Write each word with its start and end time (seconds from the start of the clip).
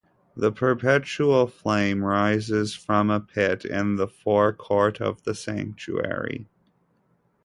The 0.35 0.51
perpetual 0.51 1.45
flame 1.45 2.03
rises 2.03 2.73
from 2.73 3.11
a 3.11 3.19
pit 3.19 3.63
in 3.65 3.97
the 3.97 4.07
forecourt 4.07 4.99
of 4.99 5.21
the 5.25 5.35
sanctuary. 5.35 6.47